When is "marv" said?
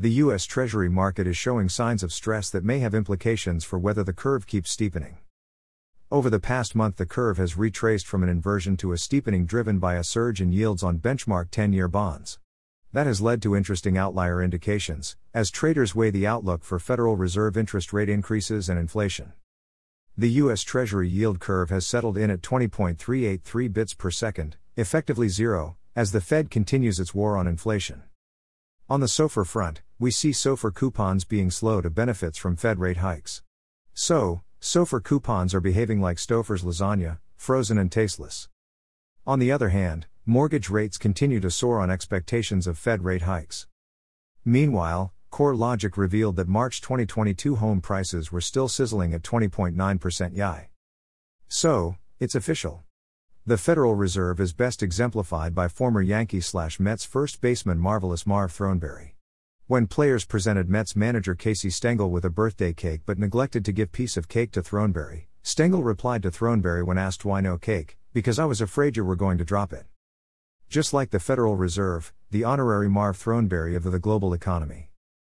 58.26-58.56, 72.88-73.18